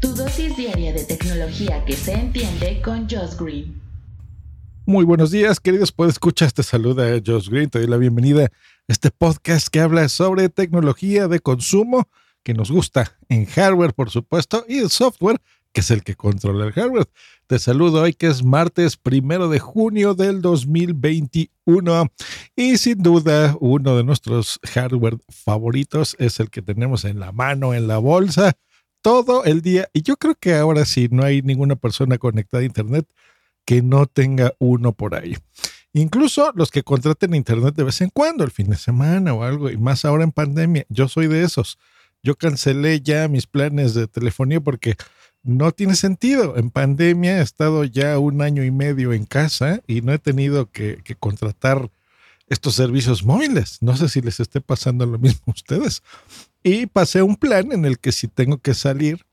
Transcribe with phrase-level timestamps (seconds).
[0.00, 3.78] Tu dosis diaria de tecnología que se entiende con Josh Green.
[4.86, 7.68] Muy buenos días, queridos escuchar Te saluda Josh Green.
[7.68, 8.50] Te doy la bienvenida a
[8.88, 12.08] este podcast que habla sobre tecnología de consumo
[12.42, 15.38] que nos gusta en hardware, por supuesto, y el software,
[15.70, 17.10] que es el que controla el hardware.
[17.46, 22.10] Te saludo hoy que es martes primero de junio del 2021
[22.56, 27.74] y sin duda uno de nuestros hardware favoritos es el que tenemos en la mano,
[27.74, 28.56] en la bolsa,
[29.02, 29.88] todo el día.
[29.92, 33.06] Y yo creo que ahora sí no hay ninguna persona conectada a Internet
[33.64, 35.36] que no tenga uno por ahí.
[35.92, 39.70] Incluso los que contraten internet de vez en cuando, el fin de semana o algo,
[39.70, 41.78] y más ahora en pandemia, yo soy de esos.
[42.22, 44.96] Yo cancelé ya mis planes de telefonía porque
[45.42, 46.56] no tiene sentido.
[46.56, 50.70] En pandemia he estado ya un año y medio en casa y no he tenido
[50.70, 51.90] que, que contratar
[52.50, 53.78] estos servicios móviles.
[53.80, 56.02] No sé si les esté pasando lo mismo a ustedes.
[56.62, 59.24] Y pasé un plan en el que si tengo que salir,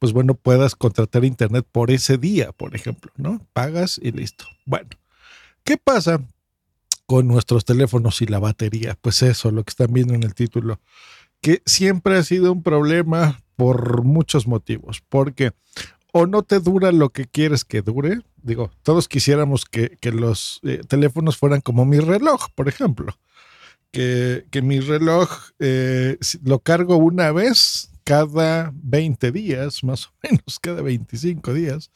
[0.00, 3.46] pues bueno, puedas contratar internet por ese día, por ejemplo, ¿no?
[3.52, 4.46] Pagas y listo.
[4.64, 4.88] Bueno,
[5.62, 6.20] ¿qué pasa
[7.06, 8.98] con nuestros teléfonos y la batería?
[9.00, 10.80] Pues eso, lo que están viendo en el título,
[11.40, 15.52] que siempre ha sido un problema por muchos motivos, porque
[16.16, 20.82] o no te dura lo que quieres que dure, digo, todos quisiéramos que, los eh,
[20.86, 23.18] teléfonos fueran como mi reloj, por ejemplo,
[23.90, 30.82] que, mi reloj eh, lo cargo una vez, cada 20 días, más o menos, cada
[30.82, 31.90] 25 días.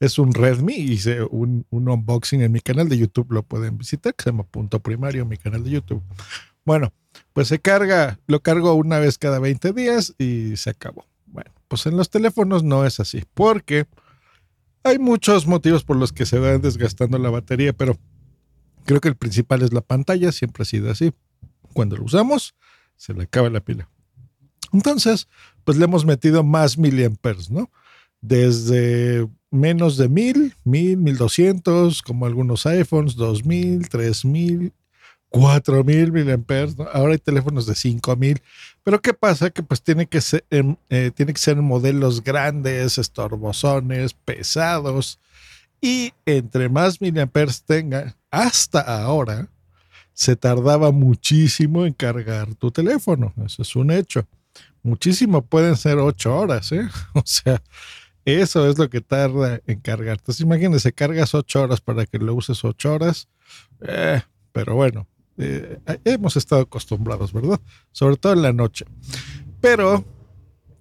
[0.00, 4.14] Es un Redmi, hice un, un unboxing en mi canal de YouTube, lo pueden visitar,
[4.14, 6.02] que se llama Punto Primario, mi canal de YouTube.
[6.66, 6.92] Bueno,
[7.32, 11.06] pues se carga, lo cargo una vez cada 20 días y se acabó.
[11.72, 13.86] Pues en los teléfonos no es así, porque
[14.84, 17.96] hay muchos motivos por los que se va desgastando la batería, pero
[18.84, 21.14] creo que el principal es la pantalla, siempre ha sido así.
[21.72, 22.54] Cuando lo usamos,
[22.96, 23.88] se le acaba la pila.
[24.70, 25.28] Entonces,
[25.64, 27.70] pues le hemos metido más miliamperes, ¿no?
[28.20, 34.74] Desde menos de mil, mil, mil doscientos, como algunos iPhones, dos mil, tres mil,
[35.32, 36.86] cuatro mil miliamperes, ¿no?
[36.92, 38.40] Ahora hay teléfonos de cinco mil.
[38.84, 39.50] Pero ¿qué pasa?
[39.50, 45.18] Que pues tiene que ser, em, eh, tiene que ser modelos grandes, estorbosones, pesados.
[45.80, 49.48] Y entre más miliamperes tenga, hasta ahora,
[50.14, 53.32] se tardaba muchísimo en cargar tu teléfono.
[53.44, 54.26] Eso es un hecho
[54.82, 56.88] muchísimo pueden ser ocho horas, ¿eh?
[57.14, 57.62] O sea,
[58.24, 60.18] eso es lo que tarda en cargar.
[60.18, 63.28] Entonces, imagínense, cargas ocho horas para que lo uses ocho horas.
[63.80, 64.22] Eh,
[64.52, 65.06] pero bueno,
[65.42, 67.60] eh, hemos estado acostumbrados, ¿verdad?
[67.92, 68.84] Sobre todo en la noche.
[69.60, 70.04] Pero,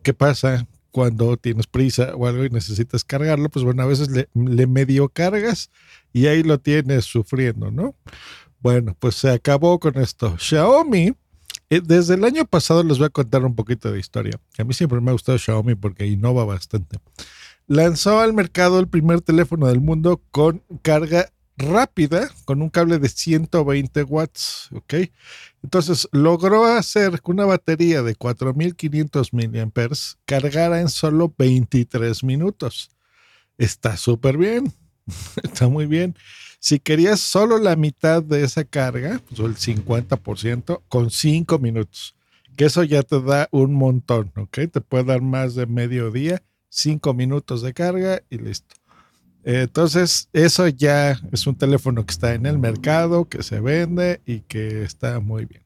[0.04, 3.50] ¿qué pasa cuando tienes prisa o algo y necesitas cargarlo?
[3.50, 5.70] Pues bueno, a veces le, le medio cargas
[6.14, 7.96] y ahí lo tienes sufriendo, ¿no?
[8.60, 10.38] Bueno, pues se acabó con esto.
[10.38, 11.14] Xiaomi
[11.72, 14.38] eh, desde el año pasado les voy a contar un poquito de historia.
[14.58, 17.00] A mí siempre me ha gustado Xiaomi porque innova bastante.
[17.66, 23.10] Lanzó al mercado el primer teléfono del mundo con carga rápida, con un cable de
[23.10, 24.96] 120 watts, ¿ok?
[25.64, 29.72] Entonces logró hacer que una batería de 4500 mAh
[30.26, 32.90] cargara en solo 23 minutos.
[33.58, 34.74] Está súper bien,
[35.44, 36.16] está muy bien.
[36.60, 42.16] Si querías solo la mitad de esa carga, pues el 50%, con 5 minutos.
[42.56, 44.60] Que eso ya te da un montón, ¿ok?
[44.72, 48.76] Te puede dar más de medio día, 5 minutos de carga y listo.
[49.44, 54.41] Entonces, eso ya es un teléfono que está en el mercado, que se vende y
[54.41, 55.63] que está muy bien.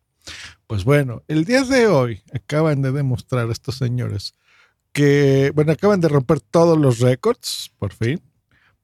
[0.67, 4.33] Pues bueno, el día de hoy acaban de demostrar estos señores
[4.91, 8.21] que, bueno, acaban de romper todos los récords, por fin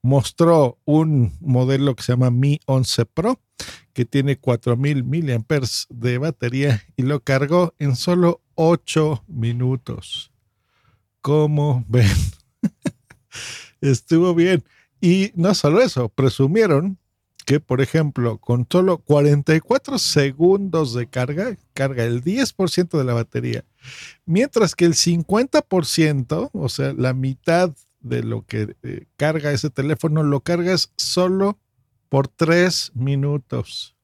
[0.01, 3.39] mostró un modelo que se llama Mi 11 Pro,
[3.93, 5.43] que tiene 4000 mAh
[5.89, 10.31] de batería y lo cargó en solo 8 minutos.
[11.21, 12.09] ¿Cómo ven?
[13.81, 14.63] Estuvo bien.
[15.01, 16.99] Y no solo eso, presumieron
[17.45, 23.65] que, por ejemplo, con solo 44 segundos de carga, carga el 10% de la batería,
[24.25, 30.23] mientras que el 50%, o sea, la mitad de lo que eh, carga ese teléfono,
[30.23, 31.57] lo cargas solo
[32.09, 33.95] por tres minutos.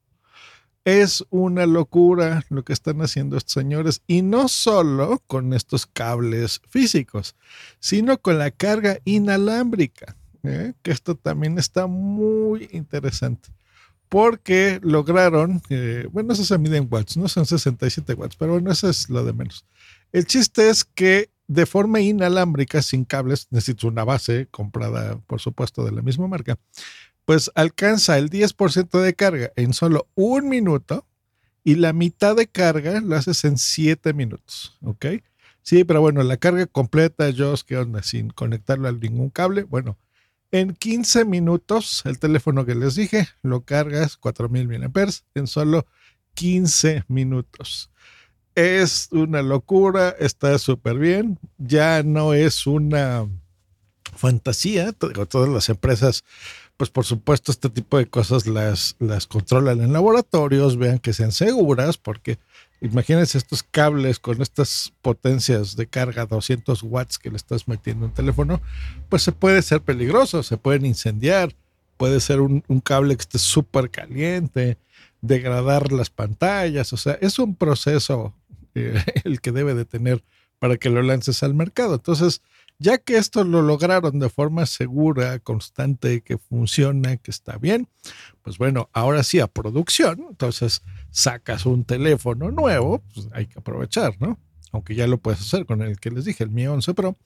[0.86, 6.62] Es una locura lo que están haciendo estos señores y no solo con estos cables
[6.70, 7.36] físicos,
[7.80, 10.16] sino con la carga inalámbrica,
[10.48, 10.74] ¿eh?
[10.82, 13.50] que esto también está muy interesante
[14.10, 18.72] porque lograron, eh, bueno, eso se mide en watts, no son 67 watts, pero bueno,
[18.72, 19.66] eso es lo de menos.
[20.12, 25.84] El chiste es que de forma inalámbrica, sin cables, necesito una base comprada, por supuesto,
[25.86, 26.58] de la misma marca,
[27.26, 31.06] pues alcanza el 10% de carga en solo un minuto
[31.64, 35.06] y la mitad de carga lo haces en 7 minutos, ¿ok?
[35.62, 38.02] Sí, pero bueno, la carga completa, yo, ¿qué onda?
[38.02, 39.98] Sin conectarlo a ningún cable, bueno,
[40.52, 44.90] en 15 minutos, el teléfono que les dije, lo cargas 4000 mAh
[45.36, 45.86] en solo
[46.36, 47.92] 15 minutos.
[48.56, 51.40] Es una locura, está súper bien.
[51.58, 53.28] Ya no es una
[54.16, 54.94] fantasía.
[54.94, 56.24] Todas las empresas,
[56.78, 61.32] pues por supuesto, este tipo de cosas las, las controlan en laboratorios, vean que sean
[61.32, 62.38] seguras, porque
[62.82, 68.14] imagínense estos cables con estas potencias de carga 200 watts que le estás metiendo en
[68.14, 68.62] teléfono,
[69.10, 71.56] pues se puede ser peligroso, se pueden incendiar,
[71.98, 74.78] puede ser un, cable que esté súper caliente,
[75.22, 78.36] degradar las pantallas, o sea, es un proceso
[78.76, 80.24] eh, el que debe de tener
[80.60, 81.96] para que lo lances al mercado.
[81.96, 82.42] Entonces,
[82.80, 87.88] ya que esto lo lograron de forma segura, constante, que funciona, que está bien,
[88.44, 90.26] pues bueno, ahora sí a producción.
[90.30, 94.40] Entonces, sacas un teléfono nuevo, pues hay que aprovechar, ¿no?
[94.72, 97.18] Aunque ya lo puedes hacer con el que les dije, el Mi 11 Pro.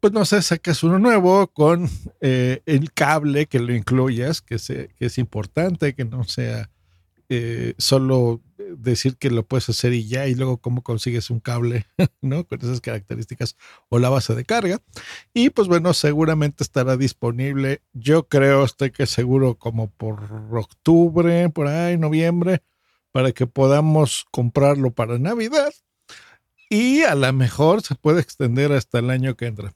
[0.00, 1.88] Pues no sé, sacas uno nuevo con
[2.20, 6.70] eh, el cable que lo incluyas, que, que es importante, que no sea
[7.34, 8.42] eh, solo
[8.76, 11.86] decir que lo puedes hacer y ya, y luego cómo consigues un cable,
[12.20, 12.44] ¿no?
[12.44, 13.56] Con esas características
[13.88, 14.82] o la base de carga.
[15.32, 20.20] Y pues bueno, seguramente estará disponible, yo creo, estoy que seguro como por
[20.52, 22.62] octubre, por ahí, noviembre,
[23.12, 25.72] para que podamos comprarlo para Navidad.
[26.68, 29.72] Y a lo mejor se puede extender hasta el año que entra.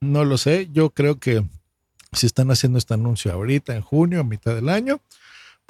[0.00, 1.44] No lo sé, yo creo que
[2.12, 5.00] si están haciendo este anuncio ahorita, en junio, a mitad del año,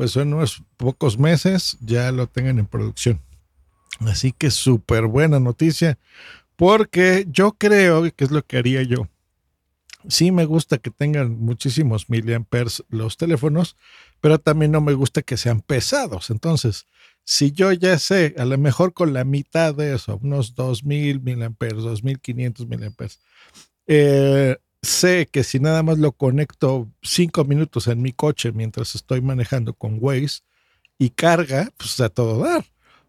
[0.00, 3.20] pues en unos pocos meses ya lo tengan en producción.
[3.99, 5.99] Así que súper buena noticia,
[6.56, 9.08] porque yo creo que es lo que haría yo.
[10.08, 13.76] Sí me gusta que tengan muchísimos miliamperes los teléfonos,
[14.23, 16.31] pero también no me gusta que sean pesados.
[16.31, 16.87] Entonces,
[17.26, 21.82] si yo ya sé, a lo mejor con la mitad de eso, unos 2000 miliamperes,
[21.82, 23.20] 2500 miliamperes,
[23.87, 29.21] eh, sé que si nada más lo conecto cinco minutos en mi coche mientras estoy
[29.21, 30.41] manejando con Waze
[30.99, 32.65] y carga, pues a todo dar.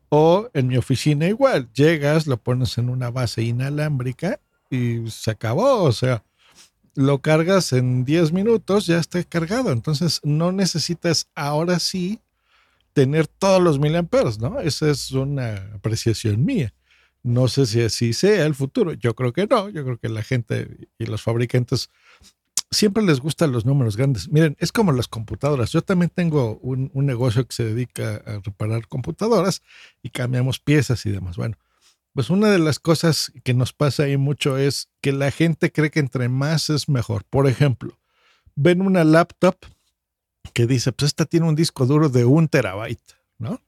[0.10, 4.40] O en mi oficina igual, llegas, lo pones en una base inalámbrica
[4.70, 5.84] y se acabó.
[5.84, 6.24] O sea,
[6.96, 9.72] lo cargas en 10 minutos, ya está cargado.
[9.72, 12.20] Entonces no necesitas ahora sí
[12.94, 14.60] tener todos los miliamperes, ¿no?
[14.60, 16.74] Esa es una apreciación mía.
[17.24, 18.94] No sé si así sea el futuro.
[18.94, 19.70] Yo creo que no.
[19.70, 21.90] Yo creo que la gente y los fabricantes
[22.72, 24.30] siempre les gustan los números grandes.
[24.30, 25.72] Miren, es como las computadoras.
[25.72, 29.62] Yo también tengo un, negocio que se dedica a reparar computadoras
[30.02, 31.38] y cambiamos piezas y demás.
[31.38, 31.58] Bueno,
[32.14, 35.92] pues una de las cosas que nos pasa ahí mucho es que la gente cree
[35.92, 37.26] que entre más es mejor.
[37.26, 38.00] Por ejemplo,
[38.56, 39.58] ven una laptop
[40.54, 43.62] que dice, pues esta tiene un disco duro de un terabyte, ¿no?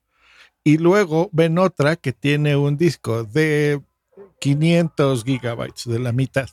[0.63, 3.81] Y luego ven otra que tiene un disco de
[4.39, 6.49] 500 gigabytes, de la mitad,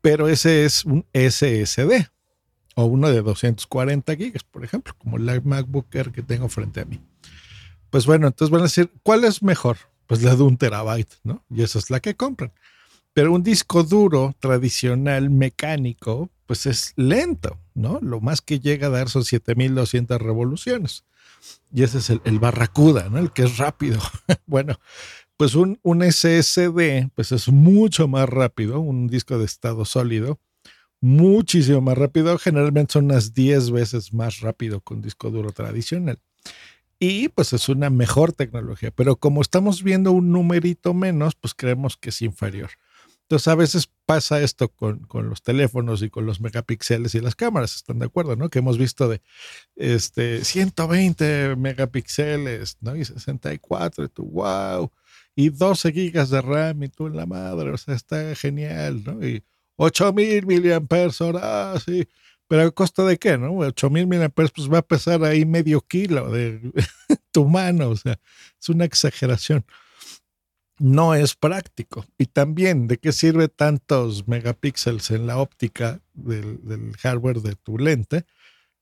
[0.00, 2.08] pero ese es un SSD
[2.74, 6.84] o uno de 240 gigas, por ejemplo, como la MacBook Air que tengo frente a
[6.84, 7.00] mí.
[7.90, 9.78] Pues bueno, entonces van a decir, ¿cuál es mejor?
[10.06, 11.44] Pues la de un terabyte, ¿no?
[11.50, 12.52] Y esa es la que compran.
[13.14, 17.98] Pero un disco duro tradicional mecánico, pues es lento, ¿no?
[18.00, 21.04] Lo más que llega a dar son 7200 revoluciones.
[21.72, 23.18] Y ese es el, Barracuda, ¿no?
[23.18, 24.00] El que es rápido.
[24.46, 24.78] bueno,
[25.36, 30.40] pues un, un, SSD, pues es mucho más rápido, un disco de estado sólido,
[31.00, 32.38] muchísimo más rápido.
[32.38, 36.18] Generalmente son unas 10 veces más rápido que un disco duro tradicional.
[37.00, 41.96] Y pues es una mejor tecnología, pero como estamos viendo un numerito menos, pues creemos
[41.96, 42.70] que es inferior.
[43.28, 47.76] Entonces a veces pasa esto con, los teléfonos y con los megapíxeles y las cámaras,
[47.76, 48.36] ¿están de acuerdo?
[48.36, 48.48] ¿no?
[48.48, 49.20] Que hemos visto de
[49.76, 52.96] este, 120 megapíxeles, ¿no?
[52.96, 54.90] Y 64, y tú, wow,
[55.36, 59.22] y 12 gigas de RAM y tú en la madre, o sea, está genial, ¿no?
[59.22, 59.44] Y
[59.76, 62.08] 8000 miliamperes hora, ah, sí.
[62.46, 63.54] Pero a costo de qué, ¿no?
[63.58, 66.72] 8000 miliamperes, pues va a pesar ahí medio kilo de
[67.30, 68.18] tu mano, o sea,
[68.58, 69.66] es una exageración
[70.78, 72.06] no es práctico.
[72.16, 78.24] Y también, ¿de qué sirve tantos megapíxeles en la óptica del, hardware de tu lente?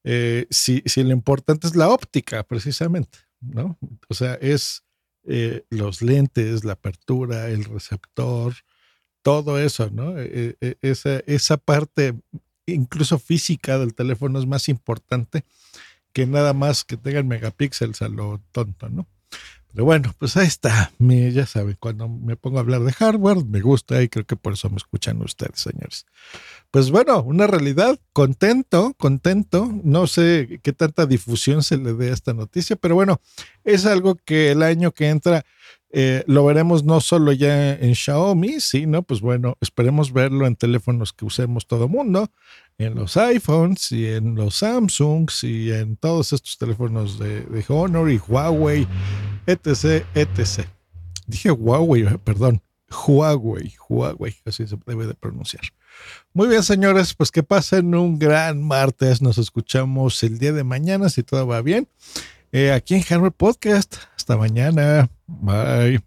[0.04, 3.76] Eh, si, si, lo importante es la óptica, precisamente, ¿no?
[4.08, 4.84] O sea, es
[5.24, 8.54] eh, los lentes, la apertura, el receptor,
[9.22, 10.16] todo eso, ¿no?
[10.16, 12.14] Eh, eh, esa, esa parte
[12.64, 15.44] incluso física del teléfono es más importante
[16.12, 19.08] que nada más que tengan megapíxeles a lo tonto, ¿no?
[19.76, 20.90] Pero bueno, pues ahí está.
[20.96, 24.34] Me, ya saben, cuando me pongo a hablar de hardware, me gusta y creo que
[24.34, 26.06] por eso me escuchan ustedes, señores.
[26.70, 29.70] Pues bueno, una realidad, contento, contento.
[29.84, 33.20] No sé qué tanta difusión se le dé a esta noticia, pero bueno,
[33.64, 35.44] es algo que el año que entra
[35.90, 41.12] eh, lo veremos no solo ya en Xiaomi, sino pues bueno, esperemos verlo en teléfonos
[41.12, 42.30] que usemos todo mundo,
[42.78, 48.10] en los iPhones y en los Samsungs y en todos estos teléfonos de, de Honor
[48.10, 48.86] y Huawei,
[49.46, 50.66] etc, etc.
[51.26, 55.62] Dije Huawei, perdón, Huawei, Huawei, así se debe de pronunciar.
[56.32, 59.22] Muy bien, señores, pues que pasen un gran martes.
[59.22, 61.88] Nos escuchamos el día de mañana si todo va bien.
[62.52, 63.96] Eh, aquí en Hardware Podcast.
[64.16, 65.08] Hasta mañana.
[65.26, 66.00] Bye.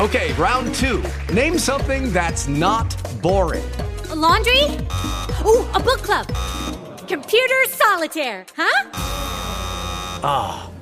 [0.00, 1.02] Okay, round two.
[1.34, 3.64] Name something that's not boring.
[4.10, 4.62] A laundry?
[5.44, 6.26] Ooh, a book club.
[7.08, 8.90] Computer solitaire, huh?
[10.22, 10.67] Ah,